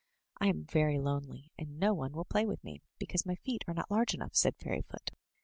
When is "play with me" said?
2.25-2.81